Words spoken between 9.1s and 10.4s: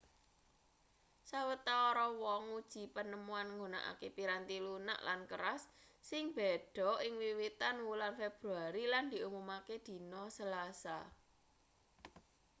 diumumake dina